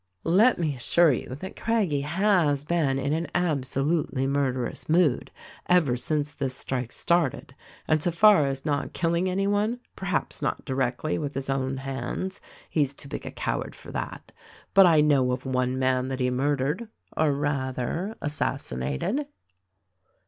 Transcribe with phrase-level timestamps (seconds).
[0.23, 5.29] "Let me assure you that Craggie has been in an abso lutely murderous mood
[5.69, 7.53] ever since this strike started;
[7.87, 12.41] and so far as not killing any one, perhaps not directly with his own hands—
[12.71, 14.31] he's too big a coward for that;
[14.73, 19.27] but I know of one man that he murdered, or rather, assassinated."